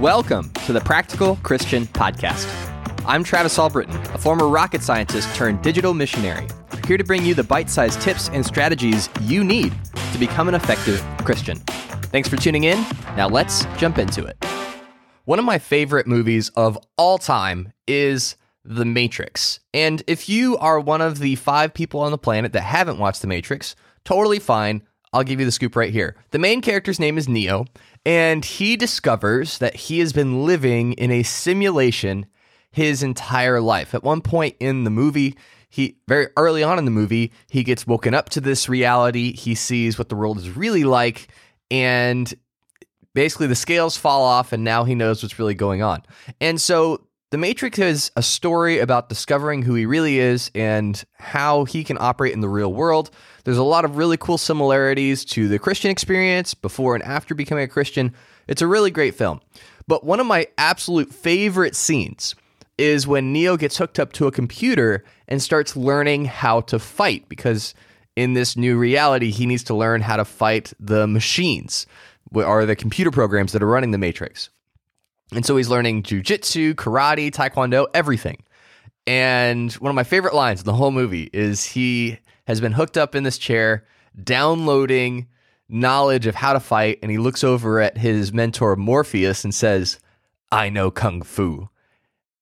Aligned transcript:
Welcome 0.00 0.50
to 0.64 0.72
the 0.72 0.80
Practical 0.80 1.36
Christian 1.42 1.84
Podcast. 1.84 2.48
I'm 3.04 3.22
Travis 3.22 3.58
Albritton, 3.58 3.94
a 4.14 4.18
former 4.18 4.48
rocket 4.48 4.82
scientist 4.82 5.34
turned 5.36 5.60
digital 5.60 5.92
missionary, 5.92 6.48
here 6.86 6.96
to 6.96 7.04
bring 7.04 7.22
you 7.22 7.34
the 7.34 7.44
bite 7.44 7.68
sized 7.68 8.00
tips 8.00 8.30
and 8.30 8.44
strategies 8.46 9.10
you 9.20 9.44
need 9.44 9.74
to 10.14 10.18
become 10.18 10.48
an 10.48 10.54
effective 10.54 11.04
Christian. 11.18 11.58
Thanks 12.08 12.30
for 12.30 12.38
tuning 12.38 12.64
in. 12.64 12.82
Now 13.14 13.28
let's 13.28 13.66
jump 13.76 13.98
into 13.98 14.24
it. 14.24 14.42
One 15.26 15.38
of 15.38 15.44
my 15.44 15.58
favorite 15.58 16.06
movies 16.06 16.48
of 16.56 16.78
all 16.96 17.18
time 17.18 17.74
is 17.86 18.36
The 18.64 18.86
Matrix. 18.86 19.60
And 19.74 20.02
if 20.06 20.30
you 20.30 20.56
are 20.56 20.80
one 20.80 21.02
of 21.02 21.18
the 21.18 21.36
five 21.36 21.74
people 21.74 22.00
on 22.00 22.10
the 22.10 22.16
planet 22.16 22.54
that 22.54 22.62
haven't 22.62 22.98
watched 22.98 23.20
The 23.20 23.28
Matrix, 23.28 23.76
totally 24.06 24.38
fine. 24.38 24.80
I'll 25.12 25.24
give 25.24 25.40
you 25.40 25.46
the 25.46 25.52
scoop 25.52 25.74
right 25.74 25.92
here. 25.92 26.16
The 26.30 26.38
main 26.38 26.60
character's 26.60 27.00
name 27.00 27.18
is 27.18 27.28
Neo, 27.28 27.64
and 28.06 28.44
he 28.44 28.76
discovers 28.76 29.58
that 29.58 29.74
he 29.74 29.98
has 29.98 30.12
been 30.12 30.44
living 30.44 30.92
in 30.94 31.10
a 31.10 31.22
simulation 31.22 32.26
his 32.70 33.02
entire 33.02 33.60
life. 33.60 33.94
At 33.94 34.04
one 34.04 34.20
point 34.20 34.56
in 34.60 34.84
the 34.84 34.90
movie, 34.90 35.36
he 35.68 35.96
very 36.06 36.28
early 36.36 36.62
on 36.62 36.78
in 36.78 36.84
the 36.84 36.90
movie, 36.90 37.32
he 37.48 37.64
gets 37.64 37.86
woken 37.86 38.14
up 38.14 38.28
to 38.30 38.40
this 38.40 38.68
reality. 38.68 39.34
He 39.34 39.54
sees 39.54 39.98
what 39.98 40.08
the 40.08 40.16
world 40.16 40.38
is 40.38 40.56
really 40.56 40.84
like, 40.84 41.28
and 41.70 42.32
basically 43.14 43.48
the 43.48 43.56
scales 43.56 43.96
fall 43.96 44.22
off, 44.22 44.52
and 44.52 44.62
now 44.62 44.84
he 44.84 44.94
knows 44.94 45.22
what's 45.22 45.38
really 45.38 45.54
going 45.54 45.82
on. 45.82 46.02
And 46.40 46.60
so 46.60 47.06
the 47.30 47.38
Matrix 47.38 47.78
is 47.78 48.10
a 48.16 48.22
story 48.22 48.80
about 48.80 49.08
discovering 49.08 49.62
who 49.62 49.74
he 49.74 49.86
really 49.86 50.18
is 50.18 50.50
and 50.52 51.02
how 51.14 51.64
he 51.64 51.84
can 51.84 51.96
operate 52.00 52.32
in 52.32 52.40
the 52.40 52.48
real 52.48 52.72
world. 52.72 53.10
There's 53.44 53.56
a 53.56 53.62
lot 53.62 53.84
of 53.84 53.96
really 53.96 54.16
cool 54.16 54.36
similarities 54.36 55.24
to 55.26 55.46
the 55.46 55.60
Christian 55.60 55.92
experience 55.92 56.54
before 56.54 56.96
and 56.96 57.04
after 57.04 57.34
becoming 57.34 57.64
a 57.64 57.68
Christian. 57.68 58.14
It's 58.48 58.62
a 58.62 58.66
really 58.66 58.90
great 58.90 59.14
film. 59.14 59.40
But 59.86 60.02
one 60.02 60.18
of 60.18 60.26
my 60.26 60.48
absolute 60.58 61.14
favorite 61.14 61.76
scenes 61.76 62.34
is 62.76 63.06
when 63.06 63.32
Neo 63.32 63.56
gets 63.56 63.78
hooked 63.78 64.00
up 64.00 64.12
to 64.14 64.26
a 64.26 64.32
computer 64.32 65.04
and 65.28 65.40
starts 65.40 65.76
learning 65.76 66.24
how 66.24 66.62
to 66.62 66.80
fight 66.80 67.28
because 67.28 67.74
in 68.16 68.32
this 68.32 68.56
new 68.56 68.76
reality, 68.76 69.30
he 69.30 69.46
needs 69.46 69.62
to 69.64 69.74
learn 69.74 70.00
how 70.00 70.16
to 70.16 70.24
fight 70.24 70.72
the 70.80 71.06
machines 71.06 71.86
or 72.34 72.66
the 72.66 72.74
computer 72.74 73.12
programs 73.12 73.52
that 73.52 73.62
are 73.62 73.68
running 73.68 73.92
the 73.92 73.98
Matrix. 73.98 74.50
And 75.32 75.46
so 75.46 75.56
he's 75.56 75.68
learning 75.68 76.02
jujitsu, 76.02 76.74
karate, 76.74 77.30
taekwondo, 77.30 77.86
everything. 77.94 78.42
And 79.06 79.72
one 79.74 79.90
of 79.90 79.94
my 79.94 80.04
favorite 80.04 80.34
lines 80.34 80.60
in 80.60 80.66
the 80.66 80.74
whole 80.74 80.90
movie 80.90 81.30
is 81.32 81.64
he 81.64 82.18
has 82.46 82.60
been 82.60 82.72
hooked 82.72 82.98
up 82.98 83.14
in 83.14 83.22
this 83.22 83.38
chair, 83.38 83.86
downloading 84.22 85.28
knowledge 85.68 86.26
of 86.26 86.34
how 86.34 86.52
to 86.52 86.60
fight. 86.60 86.98
And 87.02 87.10
he 87.10 87.18
looks 87.18 87.44
over 87.44 87.80
at 87.80 87.96
his 87.96 88.32
mentor, 88.32 88.76
Morpheus, 88.76 89.44
and 89.44 89.54
says, 89.54 90.00
I 90.50 90.68
know 90.68 90.90
Kung 90.90 91.22
Fu. 91.22 91.68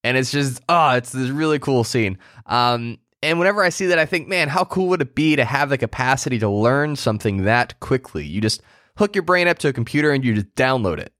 And 0.02 0.17
it's 0.17 0.30
just, 0.30 0.62
oh, 0.69 0.91
it's 0.91 1.12
this 1.12 1.30
really 1.30 1.58
cool 1.58 1.84
scene. 1.84 2.19
Um, 2.47 2.98
and 3.23 3.39
whenever 3.39 3.62
I 3.62 3.69
see 3.69 3.86
that, 3.86 3.98
I 3.98 4.06
think, 4.06 4.28
man, 4.28 4.48
how 4.48 4.64
cool 4.64 4.89
would 4.89 5.02
it 5.02 5.14
be 5.14 5.36
to 5.36 5.45
have 5.45 5.69
the 5.69 5.78
capacity 5.78 6.39
to 6.39 6.48
learn 6.48 6.97
something 6.97 7.45
that 7.45 7.78
quickly? 7.80 8.25
You 8.25 8.41
just 8.41 8.62
hook 8.97 9.14
your 9.14 9.23
brain 9.23 9.48
up 9.48 9.58
to 9.58 9.69
a 9.69 9.73
computer 9.73 10.12
and 10.12 10.25
you 10.25 10.34
just 10.34 10.55
download 10.55 10.98
it. 10.98 11.12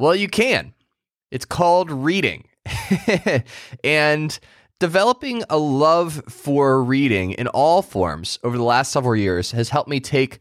Well, 0.00 0.16
you 0.16 0.28
can. 0.28 0.72
It's 1.30 1.44
called 1.44 1.90
reading. 1.90 2.48
and 3.84 4.38
developing 4.78 5.44
a 5.50 5.58
love 5.58 6.22
for 6.26 6.82
reading 6.82 7.32
in 7.32 7.48
all 7.48 7.82
forms 7.82 8.38
over 8.42 8.56
the 8.56 8.64
last 8.64 8.92
several 8.92 9.14
years 9.14 9.50
has 9.50 9.68
helped 9.68 9.90
me 9.90 10.00
take 10.00 10.38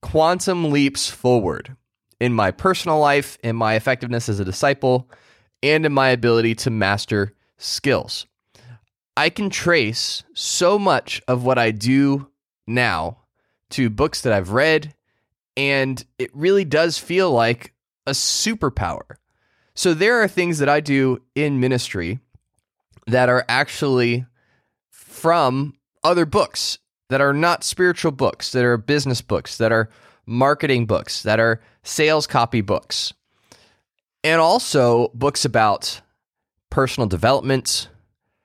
quantum 0.00 0.70
leaps 0.70 1.10
forward 1.10 1.74
in 2.20 2.32
my 2.32 2.52
personal 2.52 3.00
life, 3.00 3.36
in 3.42 3.56
my 3.56 3.74
effectiveness 3.74 4.28
as 4.28 4.38
a 4.38 4.44
disciple, 4.44 5.10
and 5.60 5.84
in 5.84 5.92
my 5.92 6.10
ability 6.10 6.54
to 6.54 6.70
master 6.70 7.34
skills. 7.58 8.26
I 9.16 9.28
can 9.28 9.50
trace 9.50 10.22
so 10.34 10.78
much 10.78 11.20
of 11.26 11.42
what 11.42 11.58
I 11.58 11.72
do 11.72 12.28
now 12.64 13.18
to 13.70 13.90
books 13.90 14.20
that 14.20 14.32
I've 14.32 14.52
read, 14.52 14.94
and 15.56 16.04
it 16.16 16.30
really 16.32 16.64
does 16.64 16.96
feel 16.96 17.32
like 17.32 17.74
a 18.10 18.12
superpower. 18.12 19.16
So 19.74 19.94
there 19.94 20.20
are 20.20 20.28
things 20.28 20.58
that 20.58 20.68
I 20.68 20.80
do 20.80 21.22
in 21.34 21.60
ministry 21.60 22.18
that 23.06 23.28
are 23.28 23.44
actually 23.48 24.26
from 24.90 25.74
other 26.04 26.26
books 26.26 26.78
that 27.08 27.20
are 27.20 27.32
not 27.32 27.64
spiritual 27.64 28.12
books, 28.12 28.52
that 28.52 28.64
are 28.64 28.76
business 28.76 29.20
books, 29.22 29.58
that 29.58 29.72
are 29.72 29.90
marketing 30.26 30.86
books, 30.86 31.22
that 31.22 31.40
are 31.40 31.60
sales 31.82 32.26
copy 32.26 32.60
books, 32.60 33.12
and 34.22 34.40
also 34.40 35.08
books 35.14 35.44
about 35.44 36.00
personal 36.70 37.08
development, 37.08 37.88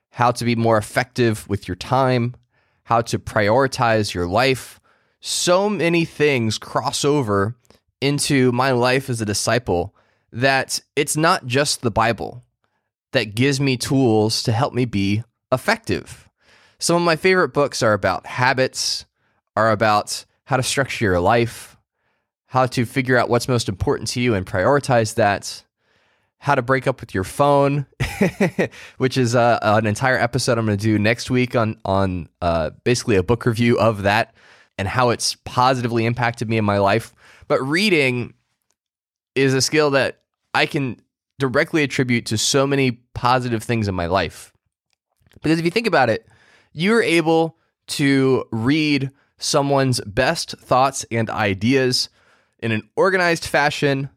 how 0.10 0.32
to 0.32 0.46
be 0.46 0.56
more 0.56 0.78
effective 0.78 1.48
with 1.48 1.68
your 1.68 1.76
time, 1.76 2.36
how 2.84 3.02
to 3.02 3.20
prioritize 3.20 4.14
your 4.14 4.26
life. 4.26 4.80
So 5.20 5.70
many 5.70 6.06
things 6.06 6.58
cross 6.58 7.06
over 7.06 7.56
into 8.02 8.52
my 8.52 8.72
life 8.72 9.10
as 9.10 9.22
a 9.22 9.26
disciple 9.26 9.96
that 10.32 10.82
it's 10.96 11.16
not 11.16 11.46
just 11.46 11.82
the 11.82 11.92
Bible 11.92 12.44
that 13.14 13.36
gives 13.36 13.60
me 13.60 13.78
tools 13.78 14.44
to 14.44 14.52
help 14.52 14.74
me 14.74 14.86
be 14.86 15.24
effective. 15.52 16.30
Some 16.80 16.98
of 16.98 17.02
my 17.04 17.16
favorite 17.16 17.54
books 17.54 17.82
are 17.82 17.94
about 17.94 18.26
habits, 18.26 19.06
are 19.56 19.72
about 19.72 20.26
how 20.44 20.58
to 20.58 20.64
structure 20.64 21.06
your 21.06 21.20
life, 21.20 21.78
how 22.48 22.66
to 22.68 22.86
figure 22.86 23.18
out 23.18 23.30
what's 23.30 23.48
most 23.48 23.70
important 23.70 24.10
to 24.10 24.22
you 24.22 24.34
and 24.34 24.46
prioritize 24.46 25.16
that, 25.16 25.64
how 26.38 26.56
to 26.56 26.62
break 26.62 26.88
up 26.88 27.00
with 27.00 27.14
your 27.14 27.24
phone, 27.24 27.86
which 28.98 29.18
is 29.18 29.36
uh, 29.36 29.60
an 29.62 29.88
entire 29.88 30.18
episode 30.18 30.58
I'm 30.58 30.66
going 30.66 30.78
to 30.78 30.84
do 30.84 31.00
next 31.00 31.32
week 31.32 31.56
on 31.56 31.80
on 31.86 32.28
uh, 32.42 32.72
basically 32.84 33.16
a 33.16 33.24
book 33.24 33.46
review 33.46 33.80
of 33.80 34.04
that 34.04 34.36
and 34.78 34.88
how 34.88 35.10
it's 35.10 35.36
positively 35.46 36.06
impacted 36.06 36.50
me 36.50 36.58
in 36.58 36.66
my 36.66 36.78
life. 36.78 37.14
But 37.48 37.62
reading 37.62 38.34
is 39.36 39.54
a 39.54 39.62
skill 39.62 39.92
that 39.92 40.22
I 40.54 40.66
can 40.66 41.02
directly 41.40 41.84
attribute 41.84 42.26
to 42.28 42.38
so 42.38 42.66
many 42.66 42.92
positive 43.14 43.64
things 43.64 43.88
in 43.88 43.96
my 43.96 44.06
life. 44.06 44.54
Because 45.42 45.60
if 45.60 45.66
you 45.66 45.72
think 45.72 45.88
about 45.88 46.10
it, 46.10 46.28
you're 46.74 47.04
able 47.04 47.58
to 47.88 48.46
read 48.52 49.12
someone's 49.38 50.02
best 50.02 50.52
thoughts 50.52 51.06
and 51.12 51.30
ideas 51.30 52.10
in 52.60 52.72
an 52.72 52.90
organized 52.96 53.46
fashion, 53.46 54.10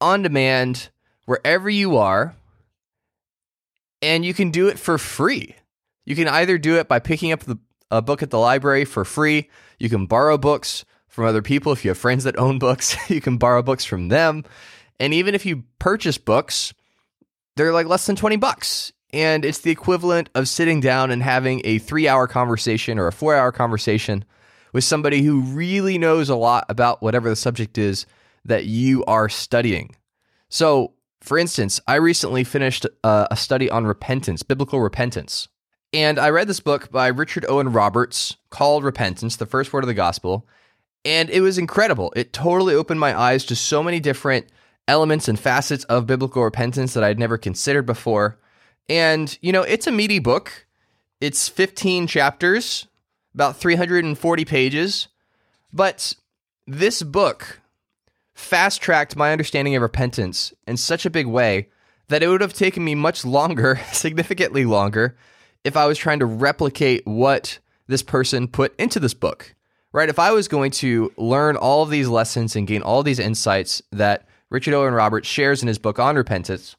on 0.00 0.22
demand, 0.22 0.90
wherever 1.24 1.68
you 1.68 1.96
are, 1.96 2.36
and 4.02 4.24
you 4.24 4.34
can 4.34 4.50
do 4.50 4.68
it 4.68 4.78
for 4.78 4.98
free. 4.98 5.56
You 6.04 6.14
can 6.14 6.28
either 6.28 6.58
do 6.58 6.76
it 6.76 6.88
by 6.88 6.98
picking 6.98 7.32
up 7.32 7.40
the, 7.40 7.58
a 7.90 8.02
book 8.02 8.22
at 8.22 8.30
the 8.30 8.38
library 8.38 8.84
for 8.84 9.04
free, 9.04 9.48
you 9.78 9.88
can 9.88 10.06
borrow 10.06 10.38
books 10.38 10.84
from 11.08 11.24
other 11.24 11.42
people. 11.42 11.72
If 11.72 11.84
you 11.84 11.90
have 11.90 11.98
friends 11.98 12.24
that 12.24 12.38
own 12.38 12.58
books, 12.58 12.96
you 13.10 13.20
can 13.20 13.38
borrow 13.38 13.62
books 13.62 13.84
from 13.84 14.08
them. 14.08 14.44
And 14.98 15.12
even 15.14 15.34
if 15.34 15.44
you 15.44 15.64
purchase 15.78 16.18
books, 16.18 16.72
they're 17.56 17.72
like 17.72 17.86
less 17.86 18.06
than 18.06 18.16
20 18.16 18.36
bucks. 18.36 18.92
And 19.12 19.44
it's 19.44 19.60
the 19.60 19.70
equivalent 19.70 20.28
of 20.34 20.48
sitting 20.48 20.80
down 20.80 21.10
and 21.10 21.22
having 21.22 21.62
a 21.64 21.78
three 21.78 22.08
hour 22.08 22.26
conversation 22.26 22.98
or 22.98 23.06
a 23.06 23.12
four 23.12 23.34
hour 23.34 23.52
conversation 23.52 24.24
with 24.72 24.84
somebody 24.84 25.22
who 25.22 25.40
really 25.40 25.96
knows 25.96 26.28
a 26.28 26.36
lot 26.36 26.66
about 26.68 27.02
whatever 27.02 27.28
the 27.28 27.36
subject 27.36 27.78
is 27.78 28.04
that 28.44 28.66
you 28.66 29.04
are 29.06 29.28
studying. 29.28 29.96
So, 30.48 30.92
for 31.20 31.38
instance, 31.38 31.80
I 31.88 31.94
recently 31.96 32.44
finished 32.44 32.86
uh, 33.02 33.26
a 33.30 33.36
study 33.36 33.70
on 33.70 33.86
repentance, 33.86 34.42
biblical 34.42 34.80
repentance. 34.80 35.48
And 35.96 36.18
I 36.18 36.28
read 36.28 36.46
this 36.46 36.60
book 36.60 36.90
by 36.90 37.06
Richard 37.06 37.46
Owen 37.48 37.72
Roberts 37.72 38.36
called 38.50 38.84
Repentance, 38.84 39.36
the 39.36 39.46
first 39.46 39.72
word 39.72 39.82
of 39.82 39.88
the 39.88 39.94
gospel. 39.94 40.46
And 41.06 41.30
it 41.30 41.40
was 41.40 41.56
incredible. 41.56 42.12
It 42.14 42.34
totally 42.34 42.74
opened 42.74 43.00
my 43.00 43.18
eyes 43.18 43.46
to 43.46 43.56
so 43.56 43.82
many 43.82 43.98
different 43.98 44.44
elements 44.86 45.26
and 45.26 45.40
facets 45.40 45.84
of 45.84 46.06
biblical 46.06 46.44
repentance 46.44 46.92
that 46.92 47.02
I'd 47.02 47.18
never 47.18 47.38
considered 47.38 47.86
before. 47.86 48.38
And, 48.90 49.38
you 49.40 49.52
know, 49.52 49.62
it's 49.62 49.86
a 49.86 49.90
meaty 49.90 50.18
book. 50.18 50.66
It's 51.22 51.48
15 51.48 52.08
chapters, 52.08 52.86
about 53.32 53.56
340 53.56 54.44
pages. 54.44 55.08
But 55.72 56.14
this 56.66 57.02
book 57.02 57.62
fast 58.34 58.82
tracked 58.82 59.16
my 59.16 59.32
understanding 59.32 59.74
of 59.74 59.80
repentance 59.80 60.52
in 60.66 60.76
such 60.76 61.06
a 61.06 61.10
big 61.10 61.26
way 61.26 61.70
that 62.08 62.22
it 62.22 62.28
would 62.28 62.42
have 62.42 62.52
taken 62.52 62.84
me 62.84 62.94
much 62.94 63.24
longer, 63.24 63.80
significantly 63.92 64.66
longer, 64.66 65.16
if 65.66 65.76
I 65.76 65.86
was 65.86 65.98
trying 65.98 66.20
to 66.20 66.26
replicate 66.26 67.06
what 67.06 67.58
this 67.86 68.02
person 68.02 68.48
put 68.48 68.74
into 68.78 68.98
this 69.00 69.14
book 69.14 69.56
right? 69.96 70.10
If 70.10 70.18
I 70.18 70.30
was 70.32 70.46
going 70.46 70.72
to 70.72 71.10
learn 71.16 71.56
all 71.56 71.82
of 71.82 71.88
these 71.88 72.06
lessons 72.06 72.54
and 72.54 72.66
gain 72.66 72.82
all 72.82 73.02
these 73.02 73.18
insights 73.18 73.80
that 73.92 74.28
Richard 74.50 74.74
Owen 74.74 74.92
Roberts 74.92 75.26
shares 75.26 75.62
in 75.62 75.68
his 75.68 75.78
book 75.78 75.98
on 75.98 76.16
repentance, 76.16 76.76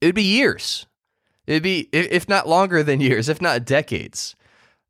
it 0.00 0.06
would 0.06 0.14
be 0.14 0.22
years. 0.22 0.86
It'd 1.48 1.64
be, 1.64 1.88
if 1.92 2.28
not 2.28 2.48
longer 2.48 2.84
than 2.84 3.00
years, 3.00 3.28
if 3.28 3.42
not 3.42 3.64
decades. 3.64 4.36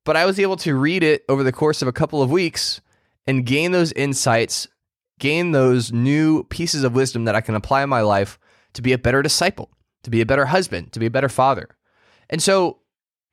But 0.05 0.17
I 0.17 0.27
was 0.27 0.39
able 0.39 0.57
to 0.59 0.75
read 0.75 1.03
it 1.03 1.25
over 1.31 1.43
the 1.43 1.51
course 1.51 1.81
of 1.81 1.89
a 1.89 1.93
couple 1.93 2.21
of 2.21 2.31
weeks 2.31 2.83
and 3.27 3.47
gain 3.47 3.73
those 3.73 3.91
insights, 3.93 4.69
gain 5.19 5.53
those 5.53 5.91
new 5.91 6.45
pieces 6.45 6.85
of 6.85 6.95
wisdom 6.95 7.25
that 7.25 7.35
I 7.35 7.41
can 7.41 7.55
apply 7.55 7.83
in 7.83 7.89
my 7.89 8.03
life 8.03 8.39
to 8.75 8.83
be 8.83 8.93
a 8.93 8.99
better 8.99 9.23
disciple, 9.23 9.71
to 10.03 10.11
be 10.11 10.21
a 10.21 10.27
better 10.27 10.45
husband, 10.45 10.93
to 10.93 11.01
be 11.01 11.07
a 11.07 11.11
better 11.11 11.31
father. 11.31 11.71
And 12.29 12.43
so 12.43 12.81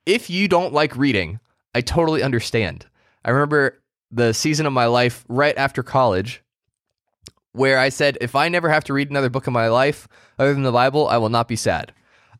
if 0.06 0.30
you 0.30 0.48
don't 0.48 0.72
like 0.72 0.96
reading, 0.96 1.40
I 1.74 1.80
totally 1.80 2.22
understand. 2.22 2.86
I 3.24 3.30
remember 3.30 3.80
the 4.10 4.32
season 4.32 4.66
of 4.66 4.72
my 4.72 4.86
life 4.86 5.24
right 5.28 5.56
after 5.56 5.82
college 5.82 6.42
where 7.52 7.78
I 7.78 7.88
said, 7.88 8.18
if 8.20 8.34
I 8.34 8.48
never 8.48 8.68
have 8.68 8.84
to 8.84 8.92
read 8.92 9.10
another 9.10 9.30
book 9.30 9.46
in 9.46 9.52
my 9.52 9.68
life 9.68 10.08
other 10.38 10.52
than 10.52 10.64
the 10.64 10.72
Bible, 10.72 11.08
I 11.08 11.18
will 11.18 11.28
not 11.28 11.48
be 11.48 11.56
sad. 11.56 11.92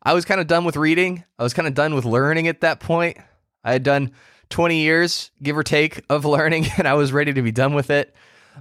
I 0.03 0.13
was 0.13 0.25
kind 0.25 0.39
of 0.39 0.47
done 0.47 0.65
with 0.65 0.75
reading. 0.75 1.23
I 1.39 1.43
was 1.43 1.53
kind 1.53 1.67
of 1.67 1.73
done 1.73 1.95
with 1.95 2.05
learning 2.05 2.47
at 2.47 2.61
that 2.61 2.79
point. 2.79 3.17
I 3.63 3.71
had 3.71 3.83
done 3.83 4.11
20 4.49 4.77
years, 4.77 5.31
give 5.41 5.57
or 5.57 5.63
take, 5.63 6.03
of 6.09 6.25
learning, 6.25 6.67
and 6.77 6.87
I 6.87 6.93
was 6.93 7.11
ready 7.11 7.33
to 7.33 7.41
be 7.41 7.51
done 7.51 7.73
with 7.73 7.89
it. 7.89 8.13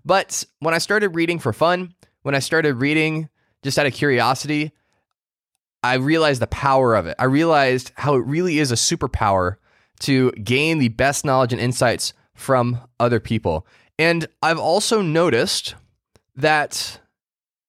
But 0.05 0.45
when 0.61 0.75
I 0.75 0.79
started 0.79 1.11
reading 1.11 1.39
for 1.39 1.53
fun, 1.53 1.95
when 2.23 2.35
I 2.35 2.39
started 2.39 2.77
reading 2.77 3.29
just 3.63 3.79
out 3.79 3.87
of 3.87 3.93
curiosity, 3.93 4.73
I 5.85 5.97
realized 5.97 6.41
the 6.41 6.47
power 6.47 6.95
of 6.95 7.07
it. 7.07 7.15
I 7.19 7.25
realized 7.25 7.93
how 7.95 8.15
it 8.15 8.25
really 8.25 8.59
is 8.59 8.73
a 8.73 8.75
superpower 8.75 9.57
to 10.01 10.31
gain 10.33 10.79
the 10.79 10.89
best 10.89 11.27
knowledge 11.27 11.53
and 11.53 11.61
insights 11.61 12.15
from 12.35 12.81
other 12.99 13.21
people. 13.21 13.67
And 13.99 14.27
I've 14.43 14.59
also 14.59 15.03
noticed 15.03 15.75
that 16.37 17.01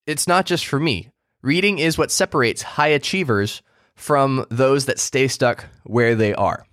it's 0.07 0.29
not 0.29 0.45
just 0.45 0.65
for 0.65 0.79
me. 0.79 1.09
Reading 1.41 1.77
is 1.77 1.97
what 1.97 2.09
separates 2.09 2.62
high 2.62 2.88
achievers 2.88 3.62
from 3.97 4.45
those 4.50 4.85
that 4.85 4.97
stay 4.97 5.27
stuck 5.27 5.65
where 5.83 6.15
they 6.15 6.33
are. 6.33 6.65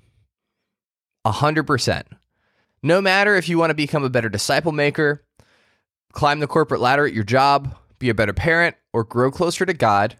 100%. 1.26 2.04
No 2.84 3.00
matter 3.00 3.34
if 3.34 3.48
you 3.48 3.58
want 3.58 3.70
to 3.70 3.74
become 3.74 4.04
a 4.04 4.10
better 4.10 4.28
disciple 4.28 4.70
maker, 4.70 5.24
climb 6.12 6.38
the 6.38 6.46
corporate 6.46 6.80
ladder 6.80 7.04
at 7.04 7.14
your 7.14 7.24
job, 7.24 7.76
be 7.98 8.10
a 8.10 8.14
better 8.14 8.32
parent, 8.32 8.76
or 8.92 9.02
grow 9.02 9.32
closer 9.32 9.66
to 9.66 9.74
God, 9.74 10.16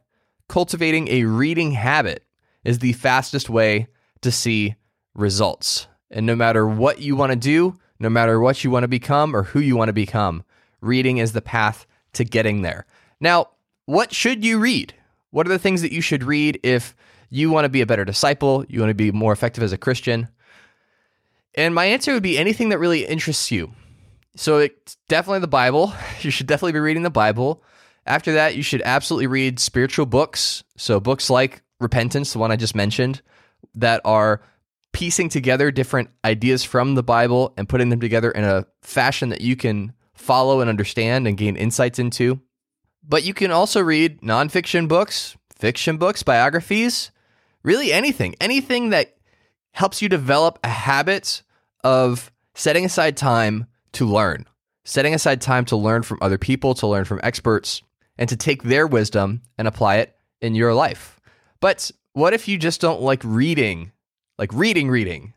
cultivating 0.53 1.09
a 1.09 1.25
reading 1.25 1.71
habit 1.71 2.27
is 2.63 2.81
the 2.81 2.93
fastest 2.93 3.49
way 3.49 3.89
to 4.21 4.31
see 4.31 4.75
results. 5.15 5.87
And 6.11 6.27
no 6.27 6.37
matter 6.37 6.67
what 6.67 7.01
you 7.01 7.17
want 7.17 7.33
to 7.33 7.37
do, 7.37 7.79
no 7.99 8.11
matter 8.11 8.39
what 8.39 8.63
you 8.63 8.71
want 8.71 8.85
to 8.85 8.89
become 8.89 9.35
or 9.35 9.45
who 9.45 9.61
you 9.61 9.79
want 9.79 9.89
to 9.89 9.95
become, 9.95 10.45
reading 10.83 11.17
is 11.17 11.33
the 11.33 11.41
path 11.41 11.87
to 12.13 12.25
getting 12.27 12.61
there. 12.61 12.85
Now, 13.19 13.49
what 13.87 14.15
should 14.15 14.45
you 14.45 14.59
read? 14.59 14.93
What 15.31 15.47
are 15.47 15.51
the 15.51 15.59
things 15.59 15.81
that 15.81 15.91
you 15.91 16.03
should 16.03 16.23
read 16.23 16.61
if 16.63 16.95
you 17.31 17.49
want 17.49 17.65
to 17.65 17.71
be 17.71 17.81
a 17.81 17.87
better 17.87 18.05
disciple, 18.05 18.67
you 18.69 18.81
want 18.81 18.91
to 18.91 18.95
be 18.95 19.11
more 19.11 19.33
effective 19.33 19.65
as 19.65 19.73
a 19.73 19.79
Christian? 19.79 20.29
And 21.55 21.75
my 21.75 21.87
answer 21.87 22.13
would 22.13 22.23
be 22.23 22.37
anything 22.37 22.69
that 22.69 22.79
really 22.79 23.07
interests 23.07 23.51
you. 23.51 23.73
So 24.37 24.59
it's 24.59 24.99
definitely 25.09 25.41
the 25.41 25.49
Bible. 25.49 25.95
You 26.21 26.31
should 26.31 26.47
definitely 26.47 26.73
be 26.73 26.81
reading 26.81 27.05
the 27.05 27.11
Bible. 27.11 27.65
After 28.07 28.33
that, 28.33 28.57
you 28.57 28.63
should 28.63 28.83
absolutely 28.85 29.29
read 29.29 29.61
spiritual 29.61 30.07
books. 30.07 30.65
So 30.77 31.01
books 31.01 31.31
like 31.31 31.63
Repentance, 31.81 32.33
the 32.33 32.39
one 32.39 32.53
I 32.53 32.57
just 32.57 32.75
mentioned, 32.75 33.23
that 33.75 34.01
are 34.05 34.43
piecing 34.93 35.29
together 35.29 35.71
different 35.71 36.11
ideas 36.25 36.65
from 36.65 36.95
the 36.95 37.03
Bible 37.03 37.55
and 37.57 37.69
putting 37.69 37.89
them 37.89 38.01
together 38.01 38.31
in 38.31 38.45
a 38.45 38.67
fashion 38.83 39.31
that 39.31 39.41
you 39.41 39.57
can 39.57 39.93
follow 40.15 40.61
and 40.61 40.69
understand 40.69 41.27
and 41.27 41.37
gain 41.37 41.57
insights 41.57 41.99
into. 41.99 42.41
But 43.03 43.25
you 43.25 43.35
can 43.35 43.51
also 43.51 43.81
read 43.81 44.21
nonfiction 44.21 44.87
books, 44.89 45.37
fiction 45.57 45.97
books, 45.97 46.23
biographies, 46.23 47.11
really 47.63 47.93
anything, 47.93 48.35
anything 48.41 48.91
that 48.91 49.17
helps 49.73 50.03
you 50.03 50.09
develop 50.09 50.59
a 50.63 50.69
habit 50.69 51.43
of 51.83 52.31
setting 52.55 52.85
aside 52.85 53.17
time 53.17 53.67
to 53.93 54.07
learn, 54.07 54.47
setting 54.85 55.15
aside 55.15 55.41
time 55.41 55.65
to 55.65 55.77
learn 55.77 56.03
from 56.03 56.19
other 56.21 56.39
people, 56.39 56.75
to 56.75 56.87
learn 56.87 57.05
from 57.05 57.21
experts, 57.23 57.83
and 58.19 58.29
to 58.29 58.37
take 58.37 58.63
their 58.63 58.87
wisdom 58.87 59.43
and 59.59 59.67
apply 59.67 59.97
it 59.97 60.17
in 60.41 60.55
your 60.55 60.75
life. 60.75 61.21
But 61.61 61.91
what 62.13 62.35
if 62.35 62.49
you 62.49 62.59
just 62.59 62.81
don't 62.81 63.01
like 63.01 63.23
reading, 63.25 63.93
like 64.39 64.53
reading, 64.53 64.91
reading? 64.91 65.35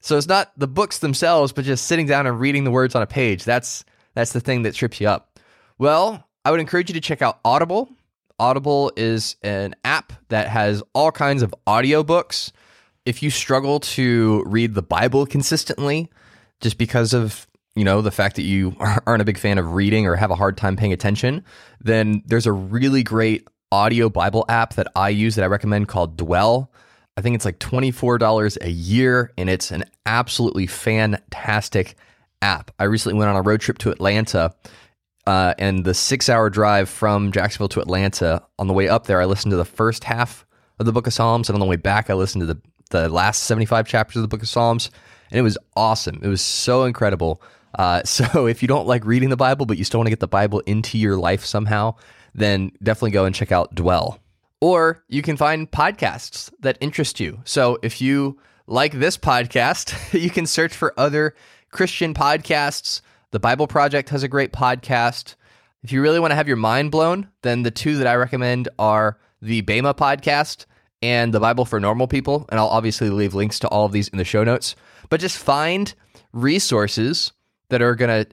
So 0.00 0.16
it's 0.16 0.26
not 0.26 0.52
the 0.56 0.66
books 0.66 0.98
themselves, 0.98 1.52
but 1.52 1.64
just 1.64 1.86
sitting 1.86 2.06
down 2.06 2.26
and 2.26 2.38
reading 2.38 2.64
the 2.64 2.70
words 2.70 2.94
on 2.94 3.02
a 3.02 3.06
page. 3.06 3.44
That's 3.44 3.84
that's 4.14 4.32
the 4.32 4.40
thing 4.40 4.62
that 4.62 4.74
trips 4.74 5.00
you 5.00 5.08
up. 5.08 5.38
Well, 5.78 6.26
I 6.44 6.50
would 6.50 6.60
encourage 6.60 6.90
you 6.90 6.94
to 6.94 7.00
check 7.00 7.22
out 7.22 7.38
Audible. 7.44 7.88
Audible 8.38 8.92
is 8.96 9.36
an 9.42 9.74
app 9.84 10.12
that 10.28 10.48
has 10.48 10.82
all 10.94 11.12
kinds 11.12 11.42
of 11.42 11.54
audiobooks. 11.66 12.50
If 13.06 13.22
you 13.22 13.30
struggle 13.30 13.80
to 13.80 14.42
read 14.46 14.74
the 14.74 14.82
Bible 14.82 15.24
consistently, 15.26 16.10
just 16.60 16.78
because 16.78 17.14
of 17.14 17.46
you 17.74 17.84
know 17.84 18.02
the 18.02 18.10
fact 18.10 18.36
that 18.36 18.42
you 18.42 18.76
aren't 19.06 19.22
a 19.22 19.24
big 19.24 19.38
fan 19.38 19.58
of 19.58 19.74
reading 19.74 20.06
or 20.06 20.16
have 20.16 20.30
a 20.30 20.36
hard 20.36 20.56
time 20.56 20.76
paying 20.76 20.92
attention, 20.92 21.44
then 21.80 22.22
there's 22.26 22.46
a 22.46 22.52
really 22.52 23.02
great 23.02 23.46
audio 23.70 24.08
Bible 24.08 24.44
app 24.48 24.74
that 24.74 24.86
I 24.94 25.08
use 25.08 25.34
that 25.36 25.42
I 25.42 25.46
recommend 25.46 25.88
called 25.88 26.16
Dwell. 26.16 26.70
I 27.16 27.20
think 27.20 27.34
it's 27.34 27.44
like 27.44 27.58
$24 27.58 28.58
a 28.60 28.70
year 28.70 29.32
and 29.36 29.50
it's 29.50 29.70
an 29.70 29.84
absolutely 30.06 30.66
fantastic 30.66 31.96
app. 32.40 32.70
I 32.78 32.84
recently 32.84 33.18
went 33.18 33.30
on 33.30 33.36
a 33.36 33.42
road 33.42 33.60
trip 33.60 33.78
to 33.78 33.90
Atlanta 33.90 34.54
uh, 35.26 35.54
and 35.58 35.84
the 35.84 35.94
six 35.94 36.28
hour 36.28 36.50
drive 36.50 36.88
from 36.88 37.32
Jacksonville 37.32 37.68
to 37.68 37.80
Atlanta. 37.80 38.42
On 38.58 38.66
the 38.66 38.72
way 38.72 38.88
up 38.88 39.06
there, 39.06 39.20
I 39.20 39.24
listened 39.24 39.52
to 39.52 39.56
the 39.56 39.64
first 39.64 40.04
half 40.04 40.44
of 40.78 40.86
the 40.86 40.92
book 40.92 41.06
of 41.06 41.12
Psalms. 41.12 41.48
And 41.48 41.56
on 41.56 41.60
the 41.60 41.66
way 41.66 41.76
back, 41.76 42.10
I 42.10 42.14
listened 42.14 42.40
to 42.42 42.54
the, 42.54 42.60
the 42.90 43.08
last 43.08 43.44
75 43.44 43.86
chapters 43.86 44.16
of 44.16 44.22
the 44.22 44.28
book 44.28 44.42
of 44.42 44.48
Psalms. 44.48 44.90
And 45.30 45.38
it 45.38 45.42
was 45.42 45.56
awesome. 45.76 46.20
It 46.22 46.28
was 46.28 46.42
so 46.42 46.84
incredible. 46.84 47.42
Uh, 47.74 48.02
so 48.04 48.46
if 48.46 48.62
you 48.62 48.68
don't 48.68 48.86
like 48.86 49.04
reading 49.04 49.30
the 49.30 49.36
Bible, 49.36 49.66
but 49.66 49.78
you 49.78 49.84
still 49.84 50.00
want 50.00 50.06
to 50.06 50.12
get 50.12 50.20
the 50.20 50.28
Bible 50.28 50.60
into 50.60 50.98
your 50.98 51.16
life 51.16 51.44
somehow, 51.44 51.94
then 52.34 52.72
definitely 52.82 53.10
go 53.10 53.24
and 53.24 53.34
check 53.34 53.52
out 53.52 53.74
Dwell. 53.74 54.18
Or 54.60 55.02
you 55.08 55.22
can 55.22 55.36
find 55.36 55.70
podcasts 55.70 56.50
that 56.60 56.78
interest 56.80 57.18
you. 57.18 57.40
So 57.44 57.78
if 57.82 58.00
you 58.00 58.38
like 58.66 58.92
this 58.92 59.16
podcast, 59.18 60.12
you 60.20 60.30
can 60.30 60.46
search 60.46 60.74
for 60.74 60.94
other 60.96 61.34
Christian 61.70 62.14
podcasts. 62.14 63.00
The 63.32 63.40
Bible 63.40 63.66
Project 63.66 64.10
has 64.10 64.22
a 64.22 64.28
great 64.28 64.52
podcast. 64.52 65.34
If 65.82 65.90
you 65.90 66.00
really 66.00 66.20
want 66.20 66.30
to 66.30 66.36
have 66.36 66.46
your 66.46 66.56
mind 66.56 66.92
blown, 66.92 67.28
then 67.42 67.62
the 67.62 67.70
two 67.70 67.96
that 67.96 68.06
I 68.06 68.14
recommend 68.14 68.68
are 68.78 69.18
the 69.40 69.62
Bema 69.62 69.94
podcast 69.94 70.66
and 71.02 71.34
the 71.34 71.40
Bible 71.40 71.64
for 71.64 71.80
Normal 71.80 72.06
People. 72.06 72.46
And 72.50 72.60
I'll 72.60 72.68
obviously 72.68 73.10
leave 73.10 73.34
links 73.34 73.58
to 73.60 73.68
all 73.68 73.86
of 73.86 73.92
these 73.92 74.08
in 74.08 74.18
the 74.18 74.24
show 74.24 74.44
notes. 74.44 74.76
But 75.08 75.20
just 75.20 75.36
find 75.36 75.92
resources 76.32 77.32
that 77.72 77.80
are 77.80 77.94
going 77.94 78.24
to 78.24 78.30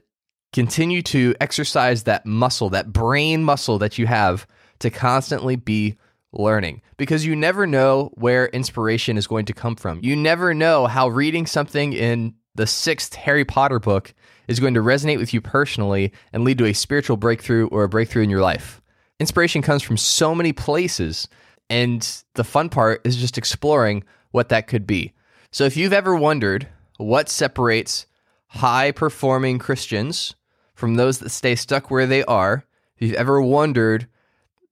continue 0.52 1.00
to 1.00 1.34
exercise 1.40 2.02
that 2.02 2.26
muscle, 2.26 2.68
that 2.68 2.92
brain 2.92 3.42
muscle 3.42 3.78
that 3.78 3.96
you 3.96 4.06
have 4.06 4.46
to 4.80 4.90
constantly 4.90 5.56
be 5.56 5.96
learning 6.32 6.82
because 6.98 7.24
you 7.24 7.34
never 7.34 7.66
know 7.66 8.10
where 8.14 8.48
inspiration 8.48 9.16
is 9.16 9.26
going 9.26 9.46
to 9.46 9.54
come 9.54 9.76
from. 9.76 9.98
You 10.02 10.14
never 10.14 10.52
know 10.52 10.86
how 10.86 11.08
reading 11.08 11.46
something 11.46 11.94
in 11.94 12.34
the 12.54 12.66
sixth 12.66 13.14
Harry 13.14 13.46
Potter 13.46 13.78
book 13.78 14.12
is 14.46 14.60
going 14.60 14.74
to 14.74 14.80
resonate 14.80 15.18
with 15.18 15.32
you 15.32 15.40
personally 15.40 16.12
and 16.34 16.44
lead 16.44 16.58
to 16.58 16.66
a 16.66 16.74
spiritual 16.74 17.16
breakthrough 17.16 17.66
or 17.68 17.84
a 17.84 17.88
breakthrough 17.88 18.24
in 18.24 18.28
your 18.28 18.42
life. 18.42 18.82
Inspiration 19.18 19.62
comes 19.62 19.82
from 19.82 19.96
so 19.96 20.34
many 20.34 20.52
places, 20.52 21.28
and 21.70 22.22
the 22.34 22.44
fun 22.44 22.68
part 22.68 23.00
is 23.04 23.16
just 23.16 23.38
exploring 23.38 24.04
what 24.32 24.50
that 24.50 24.66
could 24.66 24.86
be. 24.86 25.14
So, 25.50 25.64
if 25.64 25.78
you've 25.78 25.94
ever 25.94 26.14
wondered 26.14 26.68
what 26.98 27.30
separates 27.30 28.06
high 28.50 28.90
performing 28.90 29.58
Christians 29.58 30.34
from 30.74 30.94
those 30.94 31.18
that 31.18 31.30
stay 31.30 31.54
stuck 31.54 31.90
where 31.90 32.06
they 32.06 32.24
are, 32.24 32.64
if 32.96 33.02
you've 33.08 33.16
ever 33.16 33.40
wondered 33.40 34.06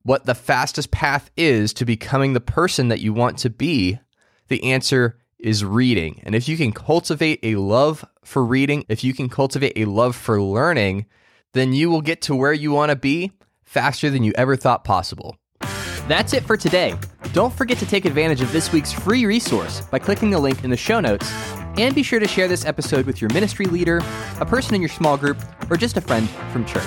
what 0.03 0.27
the 0.27 0.35
fastest 0.35 0.91
path 0.91 1.31
is 1.37 1.73
to 1.75 1.85
becoming 1.85 2.33
the 2.33 2.41
person 2.41 2.89
that 2.89 3.01
you 3.01 3.13
want 3.13 3.39
to 3.39 3.51
be, 3.51 3.99
the 4.49 4.63
answer 4.65 5.19
is 5.39 5.65
reading. 5.65 6.21
And 6.25 6.35
if 6.35 6.49
you 6.49 6.57
can 6.57 6.73
cultivate 6.73 7.41
a 7.43 7.57
love 7.57 8.05
for 8.25 8.45
reading, 8.45 8.85
if 8.89 9.05
you 9.05 9.15
can 9.15 9.29
cultivate 9.29 9.75
a 9.77 9.85
love 9.85 10.17
for 10.17 10.43
learning, 10.43 11.07
then 11.53 11.73
you 11.73 11.89
will 11.89 12.01
get 12.01 12.21
to 12.23 12.35
where 12.35 12.53
you 12.53 12.73
want 12.73 12.91
to 12.91 12.97
be 12.97 13.33
faster 13.65 14.11
than 14.11 14.25
you 14.25 14.33
ever 14.37 14.57
thought 14.57 14.83
possible. 14.83 15.37
That's 16.09 16.33
it 16.33 16.43
for 16.43 16.57
today. 16.57 16.97
Don't 17.33 17.53
forget 17.53 17.79
to 17.79 17.87
take 17.87 18.07
advantage 18.07 18.41
of 18.41 18.51
this 18.51 18.73
week's 18.73 18.93
free 18.93 19.27
resource 19.27 19.83
by 19.83 19.99
clicking 19.99 20.31
the 20.31 20.39
link 20.39 20.65
in 20.65 20.71
the 20.71 20.77
show 20.77 21.01
notes. 21.01 21.31
And 21.79 21.95
be 21.95 22.03
sure 22.03 22.19
to 22.19 22.27
share 22.27 22.49
this 22.49 22.65
episode 22.65 23.07
with 23.07 23.21
your 23.21 23.33
ministry 23.33 23.67
leader, 23.67 24.03
a 24.41 24.45
person 24.45 24.75
in 24.75 24.81
your 24.81 24.89
small 24.89 25.17
group, 25.17 25.39
or 25.71 25.77
just 25.77 25.97
a 25.97 26.01
friend 26.01 26.29
from 26.53 26.65
church. 26.65 26.83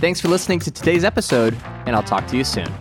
Thanks 0.00 0.18
for 0.18 0.28
listening 0.28 0.60
to 0.60 0.70
today's 0.70 1.04
episode, 1.04 1.54
and 1.84 1.94
I'll 1.94 2.02
talk 2.02 2.26
to 2.28 2.36
you 2.36 2.44
soon. 2.44 2.72